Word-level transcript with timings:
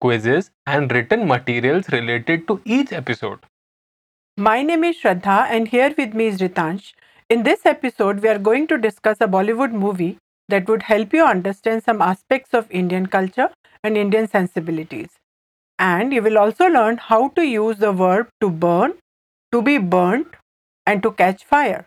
quizzes, 0.00 0.50
and 0.66 0.90
written 0.92 1.26
materials 1.26 1.88
related 1.90 2.46
to 2.48 2.60
each 2.64 2.92
episode. 2.92 3.40
My 4.36 4.62
name 4.62 4.84
is 4.84 4.96
Shraddha 4.96 5.46
and 5.50 5.68
here 5.68 5.94
with 5.98 6.14
me 6.14 6.26
is 6.26 6.38
Ritansh. 6.38 6.92
In 7.28 7.42
this 7.42 7.66
episode, 7.66 8.20
we 8.20 8.28
are 8.28 8.38
going 8.38 8.66
to 8.68 8.78
discuss 8.78 9.18
a 9.20 9.26
Bollywood 9.26 9.72
movie 9.72 10.18
that 10.48 10.68
would 10.68 10.82
help 10.82 11.12
you 11.12 11.24
understand 11.24 11.82
some 11.82 12.00
aspects 12.00 12.54
of 12.54 12.70
Indian 12.70 13.06
culture 13.06 13.50
and 13.82 13.96
Indian 13.96 14.28
sensibilities. 14.28 15.10
And 15.78 16.12
you 16.12 16.22
will 16.22 16.38
also 16.38 16.66
learn 16.66 16.96
how 16.96 17.28
to 17.30 17.42
use 17.42 17.78
the 17.78 17.92
verb 17.92 18.28
to 18.40 18.50
burn, 18.50 18.94
to 19.52 19.62
be 19.62 19.78
burnt, 19.78 20.28
and 20.86 21.02
to 21.02 21.12
catch 21.12 21.44
fire. 21.44 21.86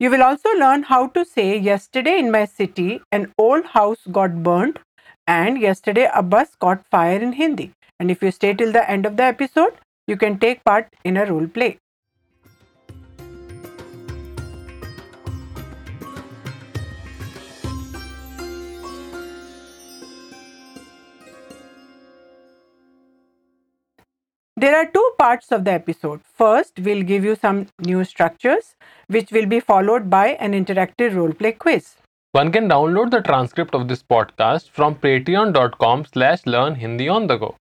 You 0.00 0.10
will 0.10 0.22
also 0.22 0.48
learn 0.56 0.84
how 0.84 1.08
to 1.08 1.24
say, 1.24 1.58
Yesterday 1.58 2.18
in 2.18 2.30
my 2.30 2.44
city, 2.44 3.02
an 3.12 3.32
old 3.36 3.64
house 3.66 3.98
got 4.10 4.42
burnt, 4.42 4.78
and 5.28 5.60
yesterday 5.60 6.08
a 6.14 6.22
bus 6.22 6.54
caught 6.58 6.86
fire 6.90 7.20
in 7.20 7.32
Hindi. 7.32 7.72
And 8.00 8.10
if 8.10 8.22
you 8.22 8.30
stay 8.30 8.54
till 8.54 8.72
the 8.72 8.90
end 8.90 9.04
of 9.04 9.18
the 9.18 9.24
episode, 9.24 9.74
you 10.06 10.16
can 10.16 10.38
take 10.38 10.64
part 10.64 10.88
in 11.04 11.18
a 11.18 11.26
role 11.26 11.46
play. 11.46 11.78
There 24.56 24.74
are 24.76 24.86
two 24.86 25.12
parts 25.18 25.52
of 25.52 25.64
the 25.64 25.70
episode. 25.70 26.20
First, 26.34 26.80
we'll 26.80 27.04
give 27.04 27.22
you 27.22 27.36
some 27.36 27.68
new 27.78 28.02
structures, 28.02 28.74
which 29.06 29.30
will 29.30 29.46
be 29.46 29.60
followed 29.60 30.10
by 30.10 30.30
an 30.46 30.52
interactive 30.52 31.14
role 31.14 31.32
play 31.32 31.52
quiz. 31.52 31.94
One 32.32 32.52
can 32.52 32.68
download 32.68 33.10
the 33.10 33.22
transcript 33.22 33.74
of 33.74 33.88
this 33.88 34.02
podcast 34.02 34.68
from 34.68 34.96
patreon.com 34.96 36.04
slash 36.04 36.44
learn 36.44 36.74
Hindi 36.74 37.08
on 37.08 37.26
the 37.26 37.38
go. 37.38 37.56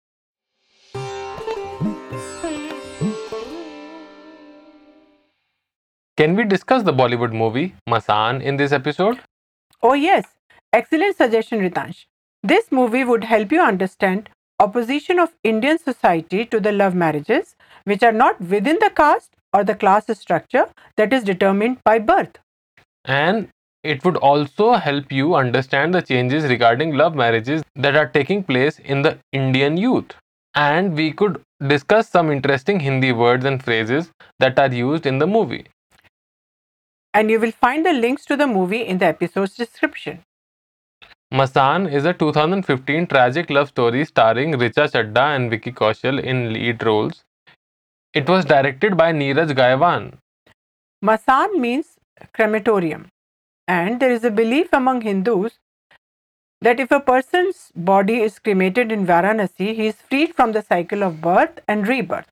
Can 6.16 6.34
we 6.34 6.44
discuss 6.44 6.82
the 6.82 6.92
Bollywood 6.92 7.32
movie 7.32 7.76
Masan 7.88 8.42
in 8.42 8.56
this 8.56 8.72
episode? 8.72 9.20
Oh, 9.84 9.92
yes. 9.92 10.24
Excellent 10.72 11.16
suggestion, 11.16 11.60
Ritansh. 11.60 12.06
This 12.42 12.72
movie 12.72 13.04
would 13.04 13.22
help 13.22 13.52
you 13.52 13.60
understand 13.60 14.30
opposition 14.58 15.20
of 15.20 15.36
Indian 15.44 15.78
society 15.78 16.44
to 16.44 16.58
the 16.58 16.72
love 16.72 16.94
marriages 16.94 17.54
which 17.84 18.02
are 18.02 18.10
not 18.10 18.40
within 18.40 18.78
the 18.80 18.90
caste 18.90 19.36
or 19.52 19.62
the 19.62 19.76
class 19.76 20.06
structure 20.18 20.66
that 20.96 21.12
is 21.12 21.22
determined 21.22 21.78
by 21.84 22.00
birth. 22.00 22.38
And 23.04 23.48
it 23.86 24.04
would 24.04 24.16
also 24.16 24.72
help 24.74 25.12
you 25.12 25.34
understand 25.34 25.94
the 25.94 26.02
changes 26.02 26.44
regarding 26.44 26.94
love 26.94 27.14
marriages 27.14 27.62
that 27.74 27.96
are 27.96 28.08
taking 28.08 28.42
place 28.42 28.78
in 28.78 29.02
the 29.02 29.18
Indian 29.32 29.76
youth. 29.76 30.14
And 30.54 30.94
we 30.94 31.12
could 31.12 31.40
discuss 31.66 32.08
some 32.08 32.30
interesting 32.30 32.80
Hindi 32.80 33.12
words 33.12 33.44
and 33.44 33.62
phrases 33.62 34.10
that 34.38 34.58
are 34.58 34.72
used 34.72 35.06
in 35.06 35.18
the 35.18 35.26
movie. 35.26 35.66
And 37.14 37.30
you 37.30 37.40
will 37.40 37.52
find 37.52 37.86
the 37.86 37.92
links 37.92 38.24
to 38.26 38.36
the 38.36 38.46
movie 38.46 38.82
in 38.82 38.98
the 38.98 39.06
episode's 39.06 39.54
description. 39.54 40.22
Masan 41.32 41.92
is 41.92 42.04
a 42.04 42.12
2015 42.12 43.06
tragic 43.06 43.50
love 43.50 43.68
story 43.68 44.04
starring 44.04 44.52
Richa 44.52 44.90
Chadha 44.92 45.34
and 45.34 45.50
Vicky 45.50 45.72
Kaushal 45.72 46.22
in 46.22 46.52
lead 46.52 46.84
roles. 46.84 47.24
It 48.14 48.28
was 48.28 48.44
directed 48.44 48.96
by 48.96 49.12
Neeraj 49.12 49.50
Ghaywan. 49.50 50.14
Masan 51.04 51.58
means 51.58 51.96
crematorium. 52.32 53.08
And 53.68 54.00
there 54.00 54.10
is 54.10 54.24
a 54.24 54.30
belief 54.30 54.68
among 54.72 55.00
Hindus 55.02 55.58
that 56.60 56.80
if 56.80 56.90
a 56.90 57.00
person's 57.00 57.72
body 57.74 58.20
is 58.20 58.38
cremated 58.38 58.92
in 58.92 59.06
Varanasi, 59.06 59.74
he 59.74 59.86
is 59.88 59.96
freed 59.96 60.34
from 60.34 60.52
the 60.52 60.62
cycle 60.62 61.02
of 61.02 61.20
birth 61.20 61.60
and 61.68 61.86
rebirth. 61.86 62.30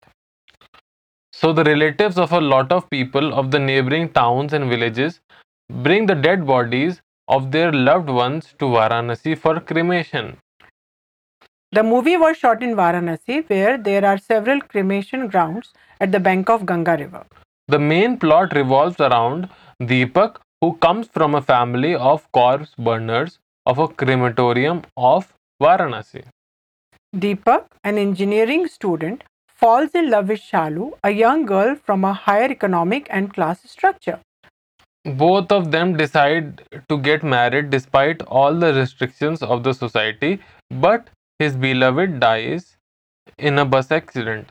So, 1.33 1.53
the 1.53 1.65
relatives 1.65 2.17
of 2.17 2.33
a 2.33 2.41
lot 2.41 2.71
of 2.71 2.89
people 2.89 3.35
of 3.35 3.51
the 3.51 3.59
neighboring 3.59 4.11
towns 4.11 4.53
and 4.53 4.69
villages 4.71 5.21
bring 5.69 6.07
the 6.07 6.15
dead 6.15 6.47
bodies 6.47 7.03
of 7.29 7.51
their 7.51 7.73
loved 7.73 8.09
ones 8.09 8.55
to 8.59 8.67
Varanasi 8.67 9.37
for 9.37 9.61
cremation. 9.61 10.37
The 11.73 11.83
movie 11.83 12.17
was 12.17 12.37
shot 12.37 12.63
in 12.63 12.77
Varanasi, 12.77 13.49
where 13.51 13.77
there 13.77 14.05
are 14.05 14.17
several 14.17 14.61
cremation 14.61 15.27
grounds 15.27 15.73
at 16.01 16.13
the 16.13 16.21
bank 16.21 16.49
of 16.49 16.65
Ganga 16.65 16.97
River. 16.97 17.27
The 17.67 17.81
main 17.81 18.19
plot 18.19 18.55
revolves 18.55 19.01
around 19.01 19.49
Deepak, 19.83 20.37
who 20.65 20.73
comes 20.85 21.09
from 21.15 21.35
a 21.35 21.43
family 21.43 21.95
of 22.11 22.21
corpse 22.33 22.71
burners 22.87 23.39
of 23.67 23.79
a 23.79 23.87
crematorium 24.03 24.81
of 24.97 25.33
Varanasi. 25.63 26.23
Deepak, 27.15 27.65
an 27.91 27.99
engineering 27.99 28.67
student, 28.67 29.25
falls 29.63 29.91
in 29.95 30.09
love 30.11 30.31
with 30.31 30.41
Shalu, 30.41 30.93
a 31.05 31.11
young 31.11 31.45
girl 31.45 31.75
from 31.75 32.05
a 32.05 32.15
higher 32.15 32.49
economic 32.51 33.09
and 33.11 33.35
class 33.35 33.69
structure. 33.71 34.19
Both 35.05 35.53
of 35.53 35.71
them 35.71 35.99
decide 35.99 36.63
to 36.89 36.99
get 36.99 37.23
married 37.23 37.69
despite 37.69 38.23
all 38.23 38.55
the 38.55 38.73
restrictions 38.73 39.43
of 39.43 39.65
the 39.65 39.75
society, 39.75 40.39
but 40.71 41.11
his 41.39 41.57
beloved 41.57 42.21
dies 42.21 42.77
in 43.37 43.59
a 43.59 43.67
bus 43.67 43.91
accident. 43.91 44.49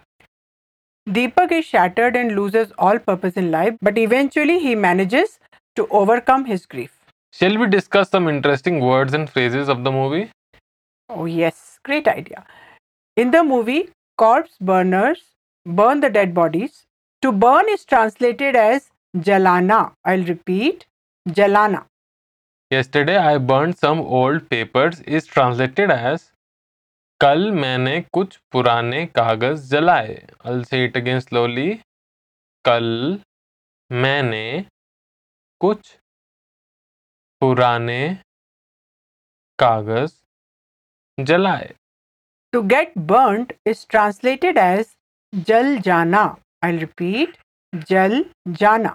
Deepak 1.09 1.51
is 1.51 1.65
shattered 1.65 2.15
and 2.15 2.35
loses 2.35 2.71
all 2.77 2.99
purpose 2.99 3.35
in 3.35 3.49
life, 3.51 3.75
but 3.81 3.97
eventually 3.97 4.59
he 4.59 4.75
manages 4.75 5.39
to 5.76 5.86
overcome 5.88 6.44
his 6.44 6.66
grief. 6.66 6.94
Shall 7.32 7.58
we 7.58 7.66
discuss 7.68 8.10
some 8.10 8.28
interesting 8.28 8.80
words 8.80 9.14
and 9.14 9.28
phrases 9.30 9.68
of 9.68 9.84
the 9.84 9.92
movie? 9.92 10.30
Oh, 11.08 11.24
yes, 11.24 11.78
great 11.84 12.08
idea. 12.08 12.44
In 13.16 13.30
the 13.30 13.42
movie, 13.42 13.90
corpse 14.16 14.56
burners 14.60 15.20
burn 15.66 16.00
the 16.00 16.10
dead 16.10 16.34
bodies. 16.34 16.84
To 17.22 17.32
burn 17.32 17.68
is 17.68 17.84
translated 17.84 18.56
as 18.56 18.90
jalana. 19.16 19.92
I'll 20.04 20.24
repeat 20.24 20.86
jalana. 21.28 21.84
Yesterday 22.70 23.16
I 23.16 23.38
burned 23.38 23.78
some 23.78 24.00
old 24.00 24.48
papers 24.50 25.00
is 25.00 25.26
translated 25.26 25.90
as 25.90 26.32
कल 27.20 27.50
मैंने 27.52 28.00
कुछ 28.14 28.36
पुराने 28.52 29.04
कागज 29.18 29.68
जलाए 29.70 30.26
I'll 30.44 30.64
say 30.64 30.84
it 30.88 30.96
again 30.96 31.20
slowly. 31.20 31.80
कल 32.64 33.18
मैंने 33.92 34.66
कुछ 35.63 35.89
पुराने 37.41 38.01
कागज़ 39.59 40.13
जलाए 41.27 41.69
To 42.53 42.61
get 42.71 42.95
burnt 43.11 43.53
is 43.71 43.83
translated 43.93 44.57
as 44.63 44.89
jal 45.49 45.69
jana. 45.85 46.23
I'll 46.61 46.79
repeat 46.79 47.37
jal 47.91 48.15
jana. 48.61 48.91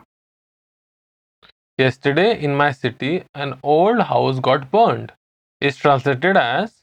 Yesterday 1.78 2.26
in 2.48 2.54
my 2.54 2.68
city, 2.72 3.12
an 3.34 3.54
old 3.62 4.02
house 4.10 4.42
got 4.48 4.70
burned. 4.70 5.12
Is 5.60 5.80
translated 5.84 6.40
as 6.42 6.74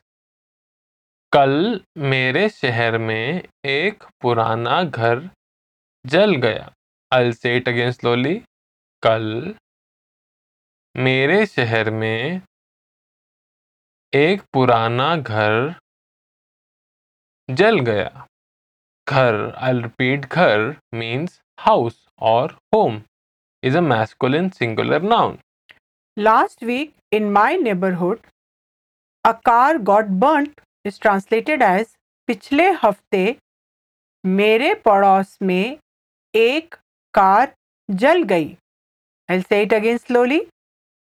कल 1.34 1.53
मेरे 2.13 2.47
शहर 2.50 2.97
में 2.97 3.44
एक 3.66 4.03
पुराना 4.22 4.81
घर 4.84 5.29
जल 6.05 6.35
गया 6.47 6.72
I'll 7.11 7.34
say 7.43 7.55
it 7.59 7.72
again 7.73 7.96
slowly. 7.99 8.35
कल 9.03 9.55
मेरे 10.96 11.46
शहर 11.46 11.90
में 11.92 12.42
एक 14.14 14.42
पुराना 14.53 15.16
घर 15.16 15.74
जल 17.50 17.80
गया। 17.80 18.26
घर 19.08 19.36
आई 19.58 19.74
रिपीट 19.74 20.26
घर 20.26 20.64
मीन्स 20.94 21.40
हाउस 21.59 21.97
और 22.30 22.58
home 22.76 23.02
is 23.64 23.78
a 23.78 23.82
masculine 23.82 24.50
singular 24.50 25.02
noun 25.03 25.38
last 26.18 26.64
week 26.64 26.94
in 27.14 27.30
my 27.32 27.58
neighbourhood 27.58 28.20
a 29.26 29.32
car 29.46 29.78
got 29.91 30.16
burn 30.24 30.50
is 30.86 31.02
translated 31.02 31.62
as 31.64 31.96
पिछले 32.28 32.72
हफ़्ते 32.84 33.38
मेरे 34.24 34.74
पड़ोस 34.86 35.38
में 35.41 35.78
एक 36.34 36.76
कार 37.14 37.56
जल 37.90 38.24
गई. 38.24 38.52
आई 39.30 39.41
से 39.41 39.62
इट 39.62 39.74
अगेन 39.74 39.98
स्लोली 39.98 40.46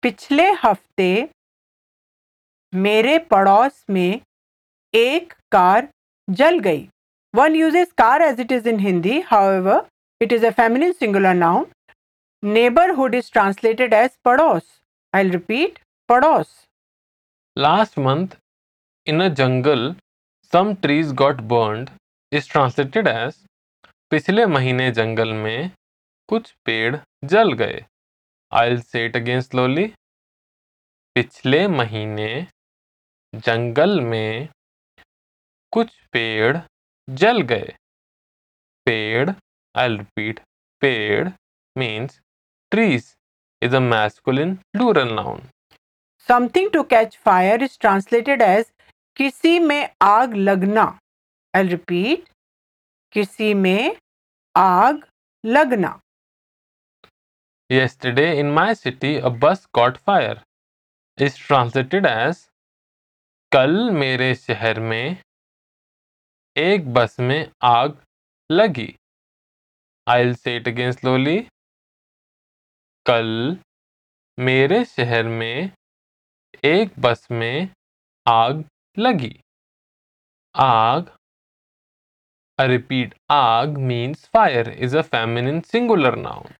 पिछले 0.07 0.43
हफ़्ते 0.63 1.07
मेरे 2.73 3.19
पड़ोस 3.31 3.85
में 3.91 4.21
एक 4.95 5.33
कार 5.53 5.89
जल 6.29 6.59
गई। 6.67 6.87
One 7.35 7.55
use 7.57 7.77
is 7.77 7.89
car 7.99 8.23
as 8.23 8.41
it 8.41 8.53
is 8.53 8.69
in 8.69 8.79
Hindi 8.81 9.19
however 9.53 9.89
it 10.21 10.33
is 10.33 10.47
a 10.47 10.51
feminine 10.59 10.93
singular 10.93 11.35
noun 11.35 11.67
neighbourhood 12.43 13.15
is 13.15 13.33
translated 13.33 13.95
as 13.95 14.11
पड़ोस. 14.25 14.63
आई 15.15 15.29
रिपीट 15.31 15.79
पड़ोस. 16.09 16.55
Last 17.57 17.99
month 17.99 18.39
in 19.07 19.25
a 19.25 19.29
jungle 19.43 19.95
some 20.53 20.75
trees 20.85 21.13
got 21.23 21.41
burn 21.55 21.87
is 22.33 22.51
translated 22.53 23.09
as 23.09 23.43
पिछले 24.11 24.47
महीने 24.55 24.91
जंगल 25.01 25.33
में 25.43 25.71
कुछ 26.29 26.55
पेड़ 26.67 26.97
जल 27.25 27.53
गए. 27.65 27.85
आई 28.53 28.77
से 28.79 29.05
इट 29.07 29.17
अगेन 29.17 29.41
स्लोली 29.41 29.87
पिछले 31.17 31.67
महीने 31.69 32.29
जंगल 33.35 34.01
में 34.01 34.49
कुछ 35.73 35.99
पेड़ 36.13 36.57
जल 37.09 37.41
गए। 37.41 37.75
पेड़ 38.87 39.31
आई 39.75 39.89
रिपीट 39.89 40.41
पेड़ 40.83 41.29
means 41.77 42.21
trees 42.73 43.15
is 43.63 43.77
a 43.77 43.81
masculine 43.81 44.55
plural 44.73 45.13
noun 45.15 45.43
something 46.29 46.71
to 46.71 46.83
catch 46.83 47.17
fire 47.17 47.63
is 47.63 47.79
translated 47.81 48.43
as 48.43 48.73
किसी 49.17 49.59
में 49.59 49.89
आग 50.03 50.35
लगना। 50.35 50.87
आई 51.55 51.69
रिपीट 51.69 52.29
किसी 53.13 53.53
में 53.55 53.97
आग 54.57 55.07
लगना। 55.45 55.99
Yesterday 57.71 58.39
in 58.39 58.53
my 58.55 58.75
city 58.75 59.17
a 59.17 59.29
bus 59.29 59.67
caught 59.67 59.99
fire 59.99 60.43
is 61.19 61.37
translated 61.37 62.07
as 62.07 62.49
कल 63.53 63.91
मेरे 63.91 64.35
शहर 64.35 64.81
में 64.81 65.17
एक 66.57 66.93
बस 66.95 67.17
में 67.21 67.51
आग 67.63 67.97
लगी 68.53 68.95
I'll 70.07 70.35
say 70.35 70.57
it 70.57 70.69
again 70.73 70.93
slowly. 70.93 71.37
कल 73.07 73.59
मेरे 74.39 74.85
शहर 74.85 75.29
में 75.29 75.73
एक 76.65 76.99
बस 76.99 77.27
में 77.31 77.69
आग 78.27 78.65
लगी 78.99 79.35
आग 80.55 81.11
repeat, 82.59 83.15
आग 83.31 83.77
means 83.89 84.25
fire 84.27 84.71
is 84.71 84.95
a 84.95 85.03
feminine 85.03 85.63
singular 85.65 86.15
noun. 86.17 86.55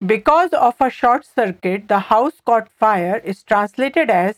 Because 0.00 0.50
of 0.52 0.74
a 0.80 0.90
short 0.90 1.24
circuit, 1.24 1.88
the 1.88 1.98
house 1.98 2.34
caught 2.44 2.68
fire 2.68 3.16
is 3.24 3.42
translated 3.42 4.10
as 4.10 4.34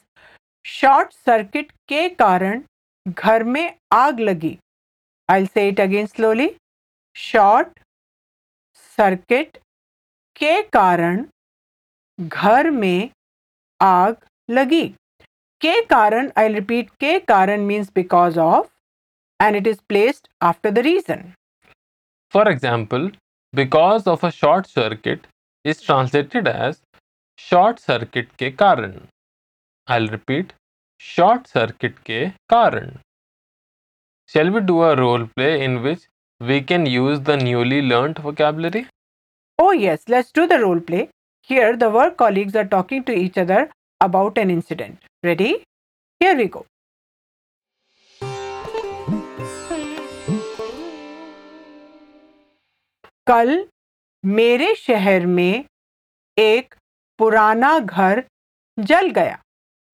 short 0.65 1.13
circuit 1.13 1.73
के 1.89 2.09
कारण 2.23 2.63
घर 3.09 3.45
में 3.45 3.75
आग 3.93 4.21
लगी 4.21 4.59
I'll 5.29 5.47
say 5.47 5.69
it 5.69 5.79
again 5.79 6.07
slowly. 6.07 6.49
Short 7.15 7.81
circuit 8.97 9.59
के 10.37 10.63
कारण 10.77 11.25
घर 12.21 12.71
में 12.71 13.11
आग 13.81 14.17
लगी 14.51 14.87
के 15.61 15.81
कारण 15.87 16.31
I'll 16.39 16.55
repeat 16.55 16.91
के 17.01 17.19
कारण 17.31 17.67
means 17.71 17.91
because 17.91 18.39
of 18.39 18.69
and 19.41 19.57
it 19.57 19.67
is 19.67 19.81
placed 19.89 20.29
after 20.41 20.71
the 20.71 20.83
reason. 20.83 21.35
For 22.33 22.49
example, 22.49 23.11
because 23.55 24.07
of 24.07 24.25
a 24.25 24.31
short 24.31 24.67
circuit 24.67 25.27
is 25.66 25.82
translated 25.82 26.48
as 26.48 26.82
short 27.38 27.80
circuit 27.80 28.28
के 28.38 28.52
कारण. 28.52 29.02
I'll 29.88 30.08
repeat, 30.08 30.54
short 30.98 31.48
circuit 31.48 32.00
के 32.06 32.32
कारण. 32.52 32.98
Shall 34.28 34.52
we 34.52 34.62
do 34.62 34.82
a 34.84 34.96
role 34.96 35.28
play 35.36 35.64
in 35.64 35.82
which 35.84 36.08
we 36.40 36.62
can 36.62 36.86
use 36.86 37.20
the 37.20 37.38
newly 37.38 37.82
learnt 37.82 38.20
vocabulary? 38.20 38.86
Oh, 39.60 39.72
yes, 39.72 40.04
let's 40.10 40.32
do 40.32 40.48
the 40.48 40.60
role 40.60 40.80
play. 40.80 41.10
Here, 41.42 41.78
the 41.78 41.90
work 41.90 42.18
colleagues 42.18 42.56
are 42.56 42.66
talking 42.66 43.04
to 43.04 43.14
each 43.14 43.38
other 43.38 43.70
about 44.02 44.38
an 44.38 44.50
incident. 44.50 44.98
Ready? 45.24 45.64
Here 46.20 46.36
we 46.36 46.48
go. 46.48 46.66
कल 53.28 53.68
मेरे 54.26 54.76
शहर 54.76 55.26
में 55.26 55.66
एक 56.38 56.76
पुराना 57.20 57.80
घर 57.80 58.24
जल 58.80 59.10
गया। 59.10 59.42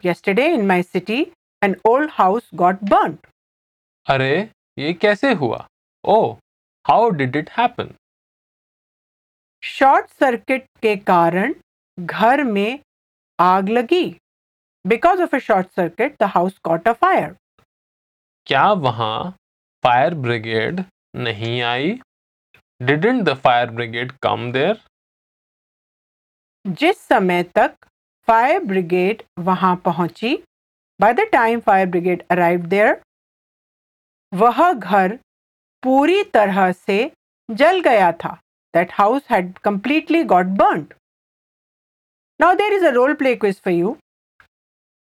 Yesterday 0.05 0.47
in 0.57 0.67
my 0.67 0.77
city, 0.95 1.17
an 1.61 1.75
old 1.87 2.09
house 2.09 2.45
got 2.55 2.83
burnt. 2.83 3.27
अरे 4.09 4.51
ये 4.77 4.93
कैसे 4.93 5.33
हुआ? 5.33 5.67
Oh, 6.07 6.27
how 6.85 7.01
did 7.11 7.35
it 7.41 7.49
happen? 7.59 7.93
Short 9.63 10.09
circuit 10.09 10.65
के 10.81 10.95
कारण 10.95 11.53
घर 11.99 12.43
में 12.43 12.79
आग 13.39 13.69
लगी। 13.69 14.17
Because 14.87 15.21
of 15.21 15.35
a 15.35 15.39
short 15.39 15.67
circuit 15.67 16.15
the 16.19 16.23
house 16.23 16.57
caught 16.57 16.87
a 16.87 16.93
fire 16.93 17.35
क्या 18.45 18.71
वहाँ 18.71 19.35
फायर 19.83 20.13
ब्रिगेड 20.13 20.83
नहीं 21.15 21.61
आई? 21.61 21.99
Didn't 22.80 23.24
the 23.24 23.36
fire 23.36 23.70
brigade 23.78 24.12
come 24.26 24.52
there? 24.56 24.76
जिस 26.80 26.98
समय 27.08 27.42
तक 27.56 27.74
फायर 28.28 28.60
ब्रिगेड 28.64 29.22
वहां 29.46 29.74
पहुंची 29.86 30.34
by 31.00 31.12
the 31.14 31.26
time 31.32 31.60
fire 31.66 31.86
brigade 31.86 32.22
arrive 32.30 32.66
there 32.74 33.00
वह 34.32 34.72
घर 34.72 35.18
पूरी 35.82 36.22
तरह 36.34 36.70
से 36.72 36.98
जल 37.48 37.80
गया 37.88 38.10
था 38.24 38.38
that 38.74 38.92
house 38.98 39.22
had 39.30 39.58
completely 39.64 40.22
got 40.32 40.56
burned 40.62 40.94
now 42.40 42.54
there 42.62 42.72
is 42.72 42.84
a 42.84 42.90
role 42.94 43.14
play 43.14 43.34
quiz 43.36 43.60
for 43.64 43.72
you 43.72 43.96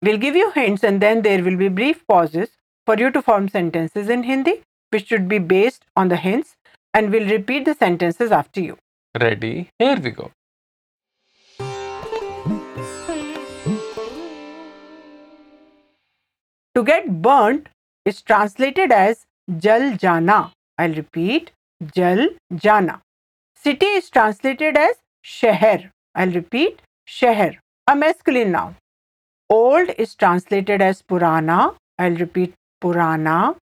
We'll 0.02 0.18
give 0.18 0.36
you 0.36 0.50
hints 0.50 0.84
and 0.84 1.00
then 1.00 1.22
there 1.22 1.42
will 1.42 1.56
be 1.56 1.68
brief 1.68 2.06
pauses 2.06 2.50
for 2.88 2.96
you 2.98 3.10
to 3.10 3.22
form 3.22 3.48
sentences 3.48 4.08
in 4.08 4.24
Hindi, 4.24 4.62
which 4.92 5.08
should 5.08 5.26
be 5.26 5.38
based 5.38 5.84
on 5.96 6.08
the 6.08 6.16
hints, 6.16 6.54
and 6.93 7.11
we'll 7.11 7.29
repeat 7.29 7.65
the 7.65 7.73
sentences 7.73 8.31
after 8.31 8.61
you. 8.61 8.77
Ready? 9.19 9.69
Here 9.79 9.99
we 9.99 10.11
go. 10.11 10.31
To 16.75 16.83
get 16.83 17.21
burnt 17.21 17.67
is 18.05 18.21
translated 18.21 18.91
as 18.91 19.25
jal 19.57 19.97
jana. 19.97 20.53
I'll 20.77 20.93
repeat 20.93 21.51
jal 21.93 22.29
jana. 22.55 23.01
City 23.55 23.85
is 23.85 24.09
translated 24.09 24.77
as 24.77 24.95
sheher. 25.23 25.91
I'll 26.15 26.31
repeat 26.31 26.81
sheher, 27.07 27.57
a 27.87 27.95
masculine 27.95 28.51
noun. 28.51 28.75
Old 29.49 29.89
is 29.97 30.15
translated 30.15 30.81
as 30.81 31.01
purana. 31.01 31.75
I'll 31.99 32.15
repeat 32.15 32.53
purana. 32.79 33.55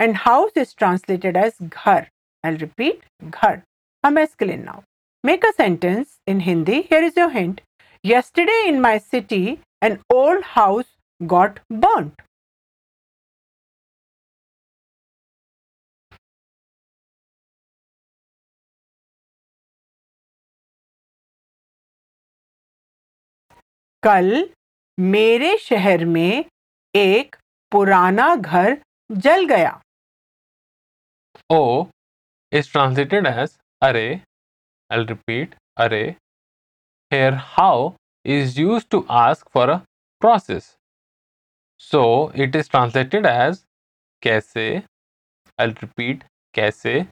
And 0.00 0.16
house 0.16 0.50
is 0.56 0.74
translated 0.74 1.36
as 1.36 1.54
ghar. 1.60 2.08
I'll 2.44 2.56
repeat 2.56 3.02
ghar, 3.30 3.64
a 4.04 4.10
masculine 4.10 4.64
noun. 4.64 4.84
Make 5.24 5.44
a 5.44 5.52
sentence 5.52 6.18
in 6.26 6.40
Hindi. 6.40 6.82
Here 6.82 7.02
is 7.02 7.16
your 7.16 7.30
hint. 7.30 7.60
Yesterday 8.04 8.64
in 8.66 8.80
my 8.80 8.98
city, 8.98 9.60
an 9.82 10.00
old 10.10 10.44
house 10.54 10.86
got 11.26 11.60
burnt. 11.68 12.22
कल 24.02 24.28
मेरे 25.00 25.56
शहर 25.58 26.04
में 26.04 26.44
एक 26.96 27.36
पुराना 27.72 28.34
घर 28.34 28.76
जल 29.12 29.44
गया 29.46 29.80
O 31.50 31.88
is 32.50 32.66
translated 32.66 33.26
as 33.26 33.58
array. 33.82 34.22
I'll 34.90 35.06
repeat 35.06 35.54
array. 35.78 36.16
Here, 37.10 37.34
how 37.34 37.96
is 38.24 38.58
used 38.58 38.90
to 38.90 39.06
ask 39.08 39.50
for 39.50 39.70
a 39.70 39.82
process. 40.20 40.76
So 41.78 42.30
it 42.34 42.54
is 42.54 42.68
translated 42.68 43.24
as 43.26 43.64
kaise. 44.24 44.84
I'll 45.58 45.74
repeat 45.82 46.24
kaise. 46.54 47.08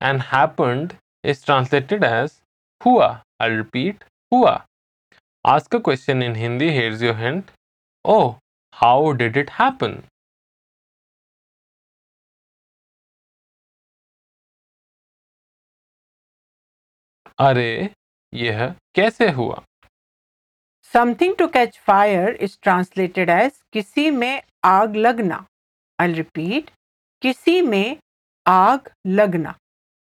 And 0.00 0.22
happened 0.22 0.96
is 1.22 1.42
translated 1.42 2.04
as 2.04 2.40
hua. 2.82 3.22
I'll 3.40 3.56
repeat 3.62 4.04
hua. 4.30 4.64
Ask 5.44 5.72
a 5.74 5.80
question 5.80 6.22
in 6.22 6.34
Hindi. 6.34 6.70
Here's 6.72 7.00
your 7.02 7.14
hint. 7.14 7.50
Oh, 8.04 8.38
how 8.72 9.12
did 9.12 9.36
it 9.36 9.50
happen? 9.50 10.04
अरे, 17.38 17.90
यह 18.32 18.68
कैसे 18.94 19.28
हुआ? 19.30 19.62
Something 20.94 21.34
to 21.36 21.46
catch 21.48 21.78
fire 21.86 22.34
is 22.44 22.56
translated 22.62 23.30
as 23.30 23.52
किसी 23.72 24.10
में 24.10 24.42
आग 24.64 24.96
लगना। 24.96 25.44
I 25.98 26.12
repeat 26.12 26.70
किसी 27.22 27.60
में 27.62 27.96
आग 28.46 28.90
लगना। 29.06 29.54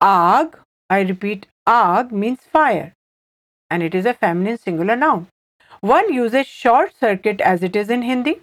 आग 0.00 0.56
आई 0.90 1.04
रिपीट 1.04 1.47
आग 1.68 2.12
means 2.12 2.49
fire 2.54 2.92
and 3.71 3.83
it 3.83 3.94
is 3.94 4.09
a 4.09 4.12
feminine 4.12 4.56
singular 4.56 4.97
noun 4.97 5.26
one 5.85 6.12
use 6.14 6.37
a 6.37 6.42
short 6.44 6.92
circuit 7.00 7.40
as 7.40 7.64
it 7.64 7.76
is 7.76 7.92
in 7.92 8.02
Hindi 8.02 8.37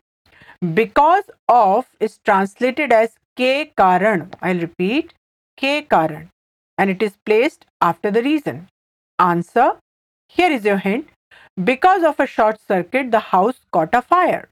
because 0.64 1.32
of 1.50 2.04
is 2.04 2.20
translated 2.26 2.94
as 2.94 3.18
के 3.38 3.64
कारण 3.78 4.28
आई 4.44 4.58
रिपीट 4.60 5.12
के 5.58 5.80
कारण 5.92 6.28
And 6.81 6.91
it 6.91 7.03
is 7.03 7.17
placed 7.25 7.67
after 7.81 8.11
the 8.11 8.23
reason. 8.23 8.69
Answer. 9.19 9.79
Here 10.29 10.51
is 10.51 10.65
your 10.65 10.79
hint. 10.79 11.09
Because 11.65 12.03
of 12.03 12.21
a 12.21 12.27
short 12.27 12.61
circuit, 12.61 13.11
the 13.11 13.21
house 13.21 13.61
caught 13.73 13.95
a 13.95 14.03
fire. 14.03 14.49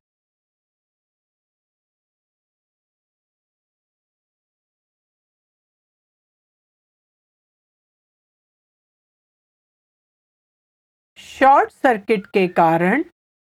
Short 11.35 11.71
circuit 11.71 12.27
के 12.35 12.47
कारण 12.59 13.05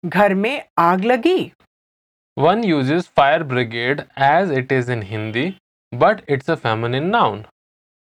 घर 0.07 0.35
में 0.35 0.63
आग 0.79 1.05
लगी 1.05 1.53
One 2.45 2.63
uses 2.69 3.07
fire 3.19 3.45
brigade 3.51 4.01
as 4.29 4.51
it 4.61 4.73
is 4.77 4.89
in 4.95 5.03
Hindi, 5.11 5.45
but 6.01 6.19
it's 6.35 6.51
a 6.55 6.57
feminine 6.65 7.07
noun. 7.13 7.39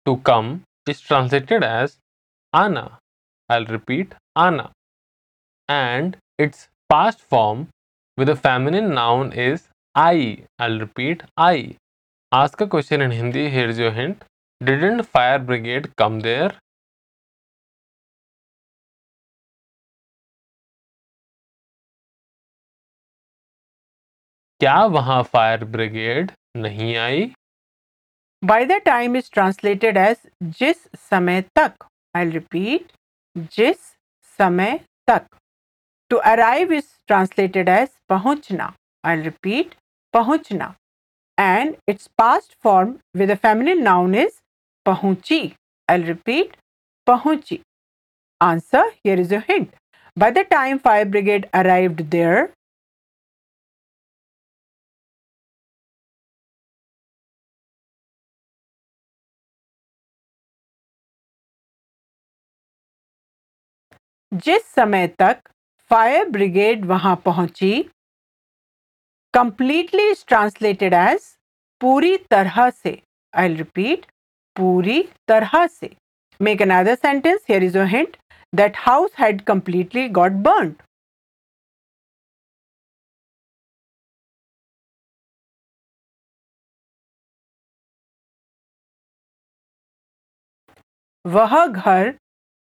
To 0.06 0.16
come 0.18 0.62
is 0.88 1.00
translated 1.00 1.62
as 1.62 1.98
ana. 2.52 2.98
I'll 3.48 3.66
repeat 3.66 4.14
ana. 4.34 4.70
And 5.68 6.16
its 6.38 6.68
past 6.88 7.20
form 7.20 7.68
with 8.16 8.28
a 8.28 8.36
feminine 8.36 8.94
noun 8.94 9.32
is 9.32 9.68
I. 9.94 10.44
I'll 10.58 10.78
repeat 10.78 11.25
I. 11.36 11.76
Ask 12.32 12.60
a 12.60 12.66
question 12.66 13.00
in 13.00 13.10
Hindi. 13.10 13.48
Here's 13.48 13.78
your 13.78 13.90
hint. 13.90 14.25
Didn't 14.64 15.02
fire 15.02 15.38
brigade 15.38 15.90
come 15.96 16.20
there? 16.20 16.52
क्या 24.60 24.84
वहाँ 24.92 25.22
fire 25.32 25.64
brigade 25.72 26.30
नहीं 26.56 26.94
आई 26.96 27.25
By 28.43 28.64
the 28.64 28.81
time 28.85 29.16
is 29.16 29.28
translated 29.28 29.97
as 29.97 30.19
jis 30.49 30.88
samay 30.95 31.47
tak. 31.55 31.87
I'll 32.14 32.31
repeat 32.31 32.93
jis 33.50 33.95
samay 34.38 34.83
tak. 35.07 35.26
To 36.11 36.19
arrive 36.19 36.71
is 36.71 36.87
translated 37.09 37.69
as 37.69 37.90
pahunchna. 38.11 38.75
I'll 39.02 39.23
repeat 39.23 39.75
pahunchna. 40.14 40.76
And 41.38 41.76
its 41.87 42.09
past 42.19 42.55
form 42.61 43.00
with 43.14 43.31
a 43.31 43.37
feminine 43.37 43.83
noun 43.83 44.14
is 44.14 44.40
pahunchi. 44.87 45.55
I'll 45.88 46.02
repeat 46.02 46.57
pahunchi. 47.09 47.62
Answer 48.40 48.85
here 49.02 49.19
is 49.19 49.33
a 49.33 49.40
hint. 49.40 49.75
By 50.14 50.31
the 50.31 50.45
time 50.45 50.78
fire 50.78 51.05
brigade 51.05 51.49
arrived 51.52 52.11
there, 52.11 52.52
जिस 64.45 64.64
समय 64.75 65.07
तक 65.21 65.38
fire 65.90 66.28
brigade 66.31 66.85
वहाँ 66.85 67.14
पहुँची 67.25 67.73
completely 69.35 70.09
is 70.11 70.25
translated 70.28 70.95
as 70.95 71.21
पूरी 71.81 72.16
तरह 72.31 72.69
से 72.71 72.99
I 73.35 73.55
repeat 73.55 74.07
पूरी 74.57 75.02
तरह 75.28 75.66
से। 75.66 75.90
Make 76.40 76.62
another 76.62 76.95
sentence 76.95 77.40
here 77.49 77.62
is 77.64 77.78
a 77.78 77.85
hint 77.95 78.16
that 78.52 78.76
house 78.78 79.11
had 79.21 79.40
completely 79.45 80.09
got 80.21 80.33
burned 80.49 80.75
वह 91.25 91.66
घर 91.66 92.11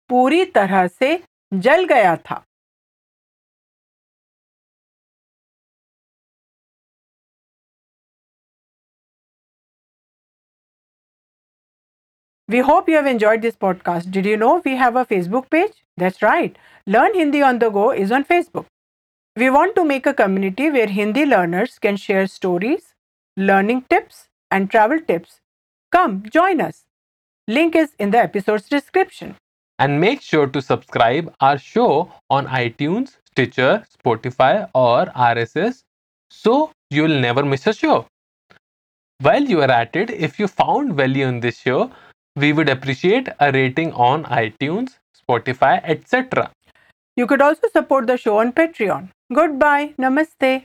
पूरी 0.10 0.44
तरह 0.56 0.88
से 0.88 1.15
जल 1.66 1.85
गया 1.92 2.16
था 2.16 2.44
We 12.49 12.61
hope 12.61 12.88
you 12.88 12.97
have 12.97 13.06
enjoyed 13.06 13.42
this 13.42 13.56
podcast. 13.56 14.11
Did 14.11 14.25
you 14.25 14.37
know 14.37 14.62
we 14.64 14.76
have 14.76 14.97
a 14.97 15.04
Facebook 15.04 15.50
page? 15.50 15.85
That's 15.97 16.23
right. 16.23 16.56
Learn 16.87 17.14
Hindi 17.14 17.42
on 17.42 17.58
the 17.58 17.68
Go 17.68 17.90
is 17.90 18.11
on 18.11 18.25
Facebook. 18.25 18.64
We 19.37 19.50
want 19.50 19.75
to 19.76 19.85
make 19.85 20.06
a 20.06 20.14
community 20.14 20.70
where 20.70 20.87
Hindi 20.87 21.26
learners 21.26 21.78
can 21.78 21.97
share 21.97 22.26
stories, 22.26 22.94
learning 23.37 23.85
tips, 23.90 24.28
and 24.50 24.70
travel 24.70 25.00
tips. 25.00 25.40
Come, 25.92 26.23
join 26.30 26.61
us. 26.61 26.85
Link 27.49 27.76
is 27.76 27.94
in 27.99 28.11
the 28.11 28.18
episode's 28.18 28.68
description. 28.68 29.37
And 29.80 30.00
make 30.00 30.22
sure 30.22 30.48
to 30.48 30.62
subscribe 30.62 31.34
our 31.39 31.58
show 31.58 32.12
on 32.30 32.48
iTunes, 32.48 33.18
Stitcher, 33.32 33.86
Spotify, 33.98 34.70
or 34.74 35.06
RSS 35.08 35.84
so 36.34 36.72
you'll 36.89 37.20
never 37.20 37.44
miss 37.44 37.68
a 37.68 37.74
show. 37.74 38.08
While 39.20 39.44
you 39.44 39.62
are 39.62 39.72
at 39.72 39.96
it, 39.96 40.10
if 40.10 40.39
you 40.39 40.48
found 40.48 40.96
value 40.96 41.27
in 41.27 41.39
this 41.39 41.60
show, 41.60 41.92
we 42.36 42.51
would 42.53 42.70
appreciate 42.70 43.30
a 43.39 43.51
rating 43.51 43.94
on 43.94 44.24
iTunes, 44.25 44.98
Spotify, 45.22 45.82
etc. 45.84 46.51
You 47.15 47.27
could 47.27 47.42
also 47.42 47.68
support 47.72 48.08
the 48.08 48.18
show 48.18 48.39
on 48.39 48.51
Patreon. 48.51 49.10
Goodbye. 49.32 49.94
Namaste. 50.00 50.63